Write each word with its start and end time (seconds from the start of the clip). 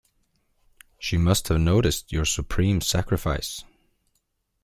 She 0.97 1.15
must 1.19 1.47
have 1.49 1.59
noticed 1.59 2.11
your 2.11 2.25
supreme 2.25 2.81
sacrifice. 2.81 3.63